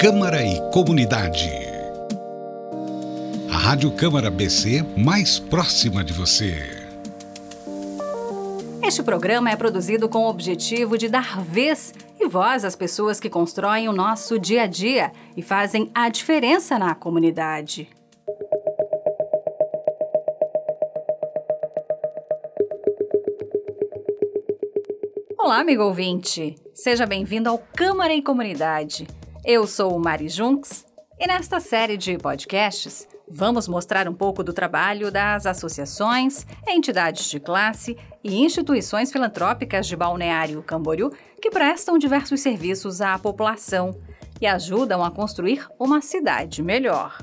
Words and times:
Câmara 0.00 0.42
e 0.42 0.58
Comunidade. 0.70 1.50
A 3.52 3.58
Rádio 3.58 3.90
Câmara 3.90 4.30
BC 4.30 4.82
mais 4.96 5.38
próxima 5.38 6.02
de 6.02 6.14
você. 6.14 6.54
Este 8.82 9.02
programa 9.02 9.50
é 9.50 9.56
produzido 9.56 10.08
com 10.08 10.20
o 10.20 10.30
objetivo 10.30 10.96
de 10.96 11.06
dar 11.06 11.42
vez 11.42 11.92
e 12.18 12.26
voz 12.26 12.64
às 12.64 12.74
pessoas 12.74 13.20
que 13.20 13.28
constroem 13.28 13.90
o 13.90 13.92
nosso 13.92 14.38
dia 14.38 14.62
a 14.62 14.66
dia 14.66 15.12
e 15.36 15.42
fazem 15.42 15.90
a 15.94 16.08
diferença 16.08 16.78
na 16.78 16.94
comunidade. 16.94 17.86
Olá, 25.38 25.60
amigo 25.60 25.82
ouvinte! 25.82 26.54
Seja 26.72 27.04
bem-vindo 27.04 27.50
ao 27.50 27.58
Câmara 27.58 28.14
em 28.14 28.22
Comunidade. 28.22 29.06
Eu 29.44 29.66
sou 29.66 29.98
Mari 29.98 30.28
Junks 30.28 30.84
e 31.18 31.26
nesta 31.26 31.60
série 31.60 31.96
de 31.96 32.18
podcasts 32.18 33.08
vamos 33.26 33.66
mostrar 33.66 34.06
um 34.06 34.12
pouco 34.12 34.44
do 34.44 34.52
trabalho 34.52 35.10
das 35.10 35.46
associações, 35.46 36.46
entidades 36.68 37.30
de 37.30 37.40
classe 37.40 37.96
e 38.22 38.36
instituições 38.36 39.10
filantrópicas 39.10 39.86
de 39.86 39.96
Balneário 39.96 40.62
Camboriú 40.62 41.10
que 41.40 41.50
prestam 41.50 41.96
diversos 41.96 42.40
serviços 42.40 43.00
à 43.00 43.18
população 43.18 43.98
e 44.42 44.46
ajudam 44.46 45.02
a 45.02 45.10
construir 45.10 45.66
uma 45.78 46.02
cidade 46.02 46.62
melhor. 46.62 47.18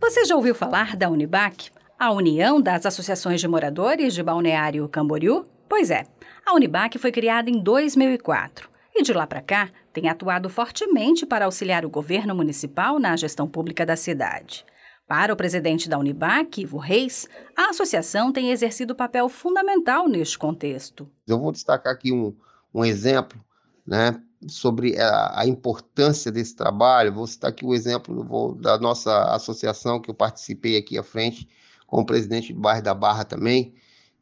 Você 0.00 0.24
já 0.24 0.34
ouviu 0.34 0.56
falar 0.56 0.96
da 0.96 1.08
Unibac, 1.08 1.70
a 1.96 2.10
União 2.10 2.60
das 2.60 2.84
Associações 2.84 3.40
de 3.40 3.46
Moradores 3.46 4.12
de 4.12 4.24
Balneário 4.24 4.88
Camboriú? 4.88 5.44
Pois 5.72 5.90
é, 5.90 6.04
a 6.44 6.52
Unibac 6.52 6.98
foi 6.98 7.10
criada 7.10 7.48
em 7.48 7.58
2004 7.58 8.68
e 8.94 9.02
de 9.02 9.10
lá 9.14 9.26
para 9.26 9.40
cá 9.40 9.70
tem 9.90 10.06
atuado 10.06 10.50
fortemente 10.50 11.24
para 11.24 11.46
auxiliar 11.46 11.82
o 11.86 11.88
governo 11.88 12.34
municipal 12.34 12.98
na 12.98 13.16
gestão 13.16 13.48
pública 13.48 13.86
da 13.86 13.96
cidade. 13.96 14.66
Para 15.08 15.32
o 15.32 15.36
presidente 15.36 15.88
da 15.88 15.96
Unibac, 15.96 16.60
Ivo 16.60 16.76
Reis, 16.76 17.26
a 17.56 17.70
associação 17.70 18.30
tem 18.30 18.50
exercido 18.50 18.94
papel 18.94 19.30
fundamental 19.30 20.06
neste 20.10 20.38
contexto. 20.38 21.08
Eu 21.26 21.38
vou 21.40 21.50
destacar 21.50 21.94
aqui 21.94 22.12
um, 22.12 22.36
um 22.74 22.84
exemplo 22.84 23.42
né, 23.86 24.20
sobre 24.48 25.00
a, 25.00 25.40
a, 25.40 25.46
importância 25.46 26.30
desse 26.30 26.54
trabalho. 26.54 27.14
Vou 27.14 27.26
citar 27.26 27.48
aqui 27.48 27.64
o 27.64 27.72
exemplo 27.72 28.22
vou, 28.22 28.54
da 28.54 28.78
nossa 28.78 29.34
associação 29.34 30.02
que 30.02 30.10
eu 30.10 30.14
participei 30.14 30.76
aqui 30.76 30.98
à 30.98 31.02
frente, 31.02 31.48
como 31.86 32.04
presidente 32.04 32.52
do 32.52 32.60
bairro 32.60 32.82
da 32.82 32.92
Barra 32.92 33.24
também, 33.24 33.74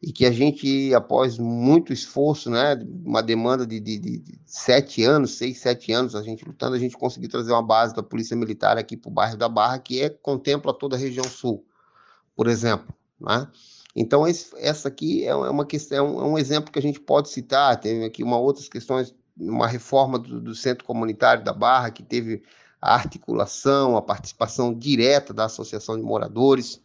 e 0.02 0.12
que 0.12 0.24
a 0.24 0.32
gente, 0.32 0.94
após 0.94 1.36
muito 1.36 1.92
esforço, 1.92 2.48
né, 2.48 2.74
uma 3.04 3.22
demanda 3.22 3.66
de, 3.66 3.78
de, 3.78 3.98
de, 3.98 4.40
sete 4.46 5.04
anos, 5.04 5.36
seis, 5.36 5.58
sete 5.58 5.92
anos, 5.92 6.14
a 6.14 6.22
gente 6.22 6.42
lutando, 6.44 6.74
a 6.74 6.78
gente 6.78 6.96
conseguiu 6.96 7.28
trazer 7.28 7.52
uma 7.52 7.62
base 7.62 7.94
da 7.94 8.02
Polícia 8.02 8.34
Militar 8.34 8.78
aqui 8.78 8.96
para 8.96 9.10
o 9.10 9.12
bairro 9.12 9.36
da 9.36 9.48
Barra, 9.48 9.78
que 9.78 10.00
é, 10.00 10.08
contempla 10.08 10.72
toda 10.72 10.96
a 10.96 10.98
região 10.98 11.24
sul, 11.24 11.66
por 12.34 12.46
exemplo. 12.46 12.94
Né? 13.20 13.46
Então, 13.94 14.26
esse, 14.26 14.50
essa 14.56 14.88
aqui 14.88 15.26
é 15.26 15.34
uma 15.34 15.66
questão, 15.66 15.98
é 15.98 16.02
um, 16.02 16.20
é 16.20 16.24
um, 16.28 16.38
exemplo 16.38 16.72
que 16.72 16.78
a 16.78 16.82
gente 16.82 16.98
pode 16.98 17.28
citar. 17.28 17.78
Tem 17.78 18.02
aqui 18.04 18.22
uma 18.22 18.38
outras 18.38 18.70
questões, 18.70 19.14
uma 19.36 19.66
reforma 19.66 20.18
do, 20.18 20.40
do 20.40 20.54
centro 20.54 20.86
comunitário 20.86 21.44
da 21.44 21.52
Barra, 21.52 21.90
que 21.90 22.02
teve 22.02 22.42
a 22.80 22.94
articulação, 22.94 23.98
a 23.98 24.02
participação 24.02 24.72
direta 24.72 25.34
da 25.34 25.44
Associação 25.44 25.96
de 25.98 26.02
Moradores 26.02 26.80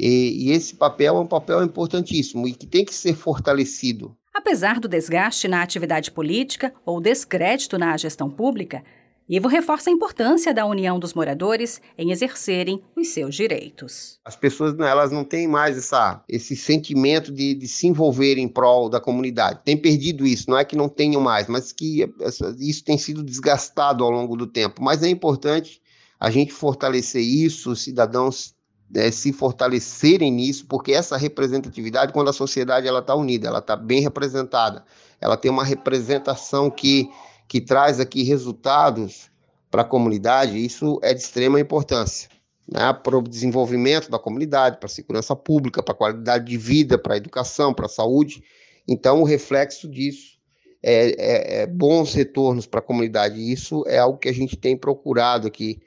e, 0.00 0.48
e 0.48 0.52
esse 0.52 0.74
papel 0.74 1.16
é 1.16 1.20
um 1.20 1.26
papel 1.26 1.62
importantíssimo 1.62 2.48
e 2.48 2.52
que 2.52 2.66
tem 2.66 2.84
que 2.84 2.94
ser 2.94 3.14
fortalecido. 3.14 4.16
Apesar 4.32 4.80
do 4.80 4.88
desgaste 4.88 5.46
na 5.46 5.62
atividade 5.62 6.10
política 6.10 6.72
ou 6.86 7.00
descrédito 7.00 7.76
na 7.76 7.96
gestão 7.96 8.30
pública, 8.30 8.82
Ivo 9.28 9.46
reforça 9.46 9.90
a 9.90 9.92
importância 9.92 10.52
da 10.52 10.66
união 10.66 10.98
dos 10.98 11.14
moradores 11.14 11.80
em 11.96 12.10
exercerem 12.10 12.82
os 12.96 13.08
seus 13.08 13.36
direitos. 13.36 14.18
As 14.24 14.34
pessoas 14.34 14.74
né, 14.74 14.88
elas 14.88 15.12
não 15.12 15.22
têm 15.22 15.46
mais 15.46 15.78
essa, 15.78 16.24
esse 16.28 16.56
sentimento 16.56 17.30
de, 17.30 17.54
de 17.54 17.68
se 17.68 17.86
envolver 17.86 18.38
em 18.38 18.48
prol 18.48 18.88
da 18.88 18.98
comunidade. 18.98 19.60
Tem 19.64 19.76
perdido 19.76 20.26
isso, 20.26 20.50
não 20.50 20.58
é 20.58 20.64
que 20.64 20.74
não 20.74 20.88
tenham 20.88 21.20
mais, 21.20 21.46
mas 21.46 21.70
que 21.70 22.12
isso 22.58 22.82
tem 22.82 22.98
sido 22.98 23.22
desgastado 23.22 24.02
ao 24.02 24.10
longo 24.10 24.36
do 24.36 24.48
tempo. 24.48 24.82
Mas 24.82 25.00
é 25.04 25.08
importante 25.08 25.80
a 26.18 26.28
gente 26.28 26.52
fortalecer 26.52 27.22
isso, 27.22 27.70
os 27.70 27.84
cidadãos 27.84 28.52
é, 28.94 29.10
se 29.10 29.32
fortalecerem 29.32 30.32
nisso, 30.32 30.66
porque 30.66 30.92
essa 30.92 31.16
representatividade, 31.16 32.12
quando 32.12 32.28
a 32.28 32.32
sociedade 32.32 32.86
ela 32.86 33.00
está 33.00 33.14
unida, 33.14 33.48
ela 33.48 33.58
está 33.58 33.76
bem 33.76 34.00
representada, 34.00 34.84
ela 35.20 35.36
tem 35.36 35.50
uma 35.50 35.64
representação 35.64 36.70
que, 36.70 37.08
que 37.46 37.60
traz 37.60 38.00
aqui 38.00 38.22
resultados 38.22 39.30
para 39.70 39.82
a 39.82 39.84
comunidade, 39.84 40.58
isso 40.58 40.98
é 41.02 41.14
de 41.14 41.20
extrema 41.20 41.60
importância. 41.60 42.28
Né, 42.72 42.92
para 42.92 43.18
o 43.18 43.22
desenvolvimento 43.22 44.08
da 44.08 44.18
comunidade, 44.18 44.76
para 44.76 44.86
a 44.86 44.90
segurança 44.90 45.34
pública, 45.34 45.82
para 45.82 45.92
a 45.92 45.96
qualidade 45.96 46.44
de 46.44 46.56
vida, 46.56 46.96
para 46.96 47.14
a 47.14 47.16
educação, 47.16 47.74
para 47.74 47.86
a 47.86 47.88
saúde. 47.88 48.44
Então, 48.86 49.20
o 49.20 49.24
reflexo 49.24 49.88
disso 49.88 50.38
é, 50.80 51.10
é, 51.18 51.62
é 51.62 51.66
bons 51.66 52.14
retornos 52.14 52.66
para 52.66 52.78
a 52.78 52.82
comunidade. 52.82 53.40
Isso 53.40 53.82
é 53.88 53.98
algo 53.98 54.18
que 54.18 54.28
a 54.28 54.32
gente 54.32 54.56
tem 54.56 54.76
procurado 54.76 55.48
aqui 55.48 55.80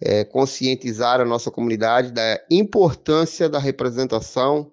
é, 0.00 0.24
conscientizar 0.24 1.20
a 1.20 1.24
nossa 1.24 1.50
comunidade 1.50 2.12
da 2.12 2.40
importância 2.50 3.48
da 3.48 3.58
representação 3.58 4.70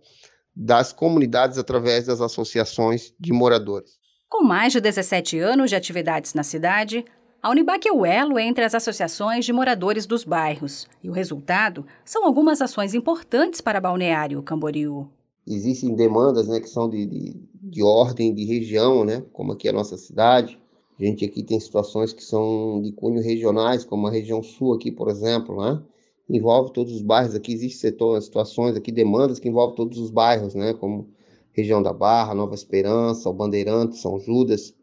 das 0.55 0.91
comunidades 0.91 1.57
através 1.57 2.05
das 2.05 2.21
associações 2.21 3.13
de 3.19 3.31
moradores. 3.31 3.97
Com 4.29 4.43
mais 4.43 4.73
de 4.73 4.81
17 4.81 5.39
anos 5.39 5.69
de 5.69 5.75
atividades 5.75 6.33
na 6.33 6.43
cidade, 6.43 7.05
a 7.41 7.49
Unibac 7.49 7.87
é 7.87 7.91
o 7.91 8.05
elo 8.05 8.39
entre 8.39 8.65
as 8.65 8.73
associações 8.73 9.45
de 9.45 9.53
moradores 9.53 10.05
dos 10.05 10.23
bairros. 10.23 10.87
E 11.03 11.09
o 11.09 11.13
resultado 11.13 11.85
são 12.03 12.25
algumas 12.25 12.61
ações 12.61 12.93
importantes 12.93 13.61
para 13.61 13.79
Balneário 13.79 14.41
Camboriú. 14.41 15.07
Existem 15.45 15.95
demandas 15.95 16.47
né, 16.47 16.59
que 16.59 16.67
são 16.67 16.89
de, 16.89 17.05
de, 17.05 17.41
de 17.53 17.83
ordem 17.83 18.33
de 18.33 18.43
região, 18.43 19.05
né, 19.05 19.23
como 19.31 19.53
aqui 19.53 19.69
a 19.69 19.73
nossa 19.73 19.95
cidade, 19.95 20.59
a 20.99 21.03
gente 21.03 21.23
aqui 21.23 21.43
tem 21.43 21.59
situações 21.59 22.11
que 22.11 22.23
são 22.23 22.81
de 22.81 22.91
cunho 22.91 23.21
regionais, 23.21 23.85
como 23.85 24.07
a 24.07 24.11
região 24.11 24.41
sul 24.41 24.73
aqui, 24.73 24.91
por 24.91 25.09
exemplo, 25.09 25.55
né? 25.61 25.81
Envolve 26.27 26.73
todos 26.73 26.93
os 26.93 27.01
bairros 27.01 27.35
aqui, 27.35 27.53
existem 27.53 27.93
situações 28.19 28.75
aqui, 28.75 28.91
demandas 28.91 29.39
que 29.39 29.47
envolvem 29.47 29.75
todos 29.75 29.99
os 29.99 30.09
bairros, 30.09 30.55
né? 30.55 30.73
Como 30.73 31.07
região 31.53 31.83
da 31.83 31.93
Barra, 31.93 32.33
Nova 32.33 32.55
Esperança, 32.55 33.29
o 33.29 33.33
Bandeirante, 33.33 33.97
São 33.97 34.19
Judas. 34.19 34.73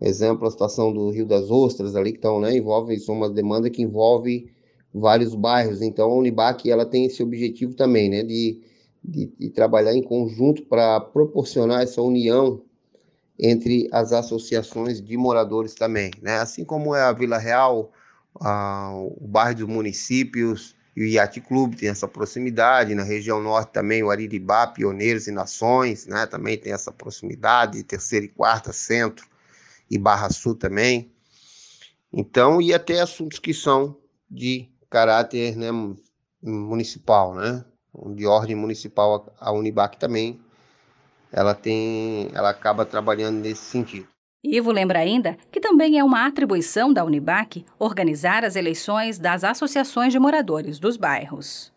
Exemplo, 0.00 0.46
a 0.46 0.50
situação 0.50 0.92
do 0.92 1.10
Rio 1.10 1.26
das 1.26 1.50
Ostras 1.50 1.96
ali, 1.96 2.12
que 2.12 2.18
estão, 2.18 2.40
né? 2.40 2.56
Envolve, 2.56 2.94
isso 2.94 3.10
é 3.10 3.14
uma 3.14 3.28
demanda 3.28 3.68
que 3.68 3.82
envolve 3.82 4.48
vários 4.94 5.34
bairros. 5.34 5.82
Então, 5.82 6.10
a 6.10 6.16
Unibac, 6.16 6.70
ela 6.70 6.86
tem 6.86 7.06
esse 7.06 7.22
objetivo 7.22 7.74
também, 7.74 8.08
né? 8.08 8.22
De, 8.22 8.60
de, 9.02 9.26
de 9.38 9.50
trabalhar 9.50 9.94
em 9.94 10.02
conjunto 10.02 10.64
para 10.66 11.00
proporcionar 11.00 11.82
essa 11.82 12.00
união 12.00 12.62
entre 13.38 13.88
as 13.92 14.12
associações 14.12 15.00
de 15.00 15.16
moradores 15.16 15.74
também, 15.74 16.10
né? 16.22 16.38
Assim 16.38 16.64
como 16.64 16.94
é 16.94 17.02
a 17.02 17.12
Vila 17.12 17.38
Real, 17.38 17.92
a, 18.40 18.90
o 18.94 19.26
bairro 19.26 19.56
dos 19.56 19.68
municípios 19.68 20.74
e 20.96 21.02
o 21.02 21.06
Iate 21.06 21.40
Clube 21.40 21.76
tem 21.76 21.90
essa 21.90 22.08
proximidade, 22.08 22.94
na 22.94 23.02
região 23.02 23.42
norte 23.42 23.72
também 23.72 24.02
o 24.02 24.10
Ariribá, 24.10 24.66
Pioneiros 24.66 25.26
e 25.26 25.30
Nações, 25.30 26.06
né? 26.06 26.24
Também 26.26 26.56
tem 26.56 26.72
essa 26.72 26.90
proximidade, 26.90 27.82
terceira 27.82 28.24
e 28.24 28.28
quarta, 28.28 28.72
centro 28.72 29.26
e 29.90 29.98
Barra 29.98 30.30
Sul 30.30 30.54
também. 30.54 31.12
Então, 32.10 32.62
e 32.62 32.72
até 32.72 33.00
assuntos 33.00 33.38
que 33.38 33.52
são 33.52 33.96
de 34.30 34.68
caráter 34.88 35.54
né, 35.54 35.68
municipal, 36.42 37.34
né? 37.34 37.64
De 38.14 38.26
ordem 38.26 38.56
municipal, 38.56 39.34
a 39.38 39.52
Unibac 39.52 39.98
também 39.98 40.40
ela 41.36 41.54
tem, 41.54 42.30
ela 42.32 42.48
acaba 42.48 42.86
trabalhando 42.86 43.36
nesse 43.36 43.62
sentido. 43.62 44.08
Ivo 44.42 44.72
lembra 44.72 45.00
ainda 45.00 45.36
que 45.52 45.60
também 45.60 45.98
é 45.98 46.04
uma 46.04 46.26
atribuição 46.26 46.92
da 46.92 47.04
Unibac 47.04 47.64
organizar 47.78 48.42
as 48.42 48.56
eleições 48.56 49.18
das 49.18 49.44
associações 49.44 50.12
de 50.12 50.18
moradores 50.18 50.78
dos 50.78 50.96
bairros. 50.96 51.72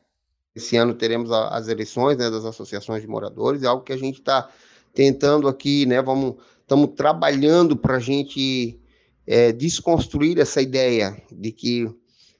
Esse 0.55 0.77
ano 0.77 0.93
teremos 0.93 1.29
as 1.31 1.67
eleições 1.67 2.17
né, 2.17 2.29
das 2.29 2.45
associações 2.45 3.01
de 3.01 3.07
moradores, 3.07 3.63
é 3.63 3.67
algo 3.67 3.83
que 3.83 3.93
a 3.93 3.97
gente 3.97 4.19
está 4.19 4.49
tentando 4.93 5.47
aqui, 5.47 5.85
né? 5.85 6.01
Vamos, 6.01 6.35
estamos 6.61 6.91
trabalhando 6.95 7.75
para 7.75 7.97
a 7.97 7.99
gente 7.99 8.79
é, 9.27 9.51
desconstruir 9.51 10.39
essa 10.39 10.61
ideia 10.61 11.21
de 11.31 11.51
que 11.51 11.89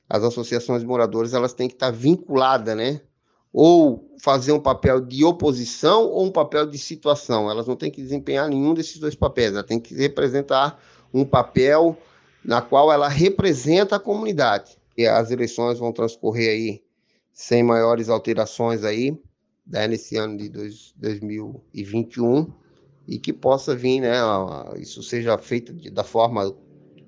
as 0.08 0.24
associações 0.24 0.82
de 0.82 0.88
moradores 0.88 1.34
elas 1.34 1.54
têm 1.54 1.68
que 1.68 1.76
estar 1.76 1.92
vinculadas, 1.92 2.76
né, 2.76 3.02
ou 3.52 4.10
fazer 4.22 4.52
um 4.52 4.60
papel 4.60 5.02
de 5.02 5.24
oposição 5.24 6.06
ou 6.06 6.26
um 6.26 6.32
papel 6.32 6.66
de 6.66 6.78
situação. 6.78 7.50
Elas 7.50 7.68
não 7.68 7.76
têm 7.76 7.90
que 7.90 8.02
desempenhar 8.02 8.48
nenhum 8.48 8.74
desses 8.74 9.00
dois 9.00 9.16
papéis. 9.16 9.54
Ela 9.54 9.64
tem 9.64 9.80
que 9.80 9.96
representar 9.96 10.82
um 11.14 11.26
papel 11.26 11.98
na 12.44 12.62
qual 12.62 12.92
ela 12.92 13.08
representa 13.08 13.96
a 13.96 14.00
comunidade. 14.00 14.78
E 14.98 15.06
as 15.08 15.32
eleições 15.32 15.80
vão 15.80 15.92
transcorrer 15.92 16.50
aí 16.50 16.84
sem 17.32 17.64
maiores 17.64 18.10
alterações 18.10 18.84
aí, 18.84 19.18
né, 19.66 19.88
nesse 19.88 20.18
ano 20.18 20.38
de 20.38 20.50
dois, 20.50 20.94
2021. 20.98 22.52
e 23.08 23.18
que 23.18 23.34
possa 23.34 23.76
vir, 23.76 24.02
né, 24.02 24.20
isso 24.78 25.02
seja 25.02 25.36
feito 25.38 25.74
da 25.92 26.04
forma 26.04 26.56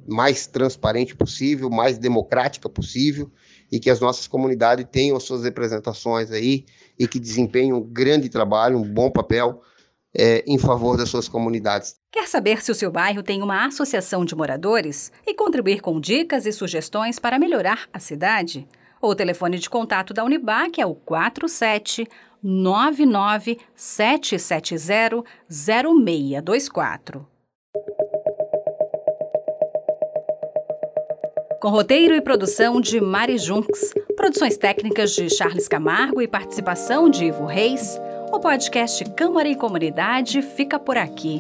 mais 0.08 0.48
transparente 0.48 1.16
possível, 1.16 1.70
mais 1.70 2.00
democrática 2.00 2.68
possível 2.68 3.30
e 3.72 3.80
que 3.80 3.90
as 3.90 4.00
nossas 4.00 4.28
comunidades 4.28 4.86
tenham 4.92 5.16
as 5.16 5.24
suas 5.24 5.44
representações 5.44 6.32
aí 6.32 6.66
e 7.00 7.08
que 7.08 7.20
desempenhem 7.20 7.74
um 7.74 7.82
grande 7.82 8.30
trabalho, 8.30 8.78
um 8.78 8.84
bom 8.84 9.10
papel 9.10 9.62
é, 10.14 10.44
em 10.46 10.58
favor 10.58 10.98
das 10.98 11.10
suas 11.10 11.28
comunidades. 11.28 11.96
Quer 12.12 12.28
saber 12.28 12.62
se 12.62 12.72
o 12.72 12.76
seu 12.76 12.92
bairro 12.92 13.24
tem 13.24 13.42
uma 13.42 13.66
associação 13.66 14.26
de 14.26 14.36
moradores 14.36 15.12
e 15.26 15.34
contribuir 15.34 15.82
com 15.82 16.00
dicas 16.00 16.46
e 16.46 16.52
sugestões 16.52 17.18
para 17.18 17.40
melhorar 17.40 17.88
a 17.94 18.00
cidade? 18.00 18.68
O 19.02 19.16
telefone 19.16 19.58
de 19.58 19.70
contato 19.70 20.14
da 20.14 20.24
Unibac 20.24 20.80
é 20.80 20.86
o 20.86 20.94
47 20.94 22.08
99 22.44 23.58
770 23.76 25.24
0624. 25.50 27.26
com 31.62 31.70
roteiro 31.70 32.16
e 32.16 32.22
produção 32.22 32.82
de 32.82 33.00
Mari 33.00 33.38
Junks, 33.38 33.94
produções 34.16 34.58
técnicas 34.58 35.12
de 35.12 35.30
Charles 35.30 35.68
Camargo 35.68 36.20
e 36.20 36.28
participação 36.28 37.08
de 37.08 37.26
Ivo 37.26 37.46
Reis, 37.46 38.02
o 38.32 38.40
podcast 38.40 39.06
Câmara 39.12 39.48
e 39.48 39.56
Comunidade 39.56 40.42
fica 40.42 40.80
por 40.80 40.98
aqui. 40.98 41.40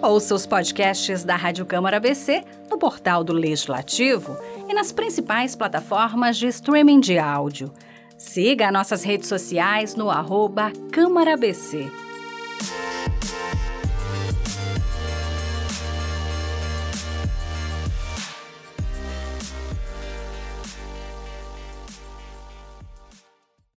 Ouça 0.00 0.36
os 0.36 0.46
podcasts 0.46 1.24
da 1.24 1.34
Rádio 1.34 1.66
Câmara 1.66 1.98
BC 1.98 2.44
no 2.70 2.78
portal 2.78 3.24
do 3.24 3.32
Legislativo 3.32 4.36
e 4.68 4.72
nas 4.72 4.92
principais 4.92 5.56
plataformas 5.56 6.36
de 6.36 6.46
streaming 6.46 7.00
de 7.00 7.18
áudio. 7.18 7.72
Siga 8.16 8.70
nossas 8.70 9.02
redes 9.02 9.28
sociais 9.28 9.96
no 9.96 10.08
arroba 10.10 10.70
Câmara 10.92 11.34
ABC. 11.34 11.90